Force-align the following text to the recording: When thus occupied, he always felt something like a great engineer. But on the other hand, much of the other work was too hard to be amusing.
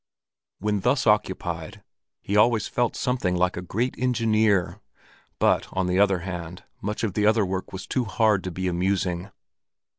When 0.57 0.79
thus 0.79 1.05
occupied, 1.05 1.83
he 2.23 2.35
always 2.35 2.67
felt 2.67 2.95
something 2.95 3.35
like 3.35 3.55
a 3.55 3.61
great 3.61 3.93
engineer. 3.99 4.79
But 5.37 5.67
on 5.73 5.85
the 5.85 5.99
other 5.99 6.21
hand, 6.21 6.63
much 6.81 7.03
of 7.03 7.13
the 7.13 7.27
other 7.27 7.45
work 7.45 7.71
was 7.71 7.85
too 7.85 8.05
hard 8.05 8.43
to 8.45 8.51
be 8.51 8.67
amusing. 8.67 9.29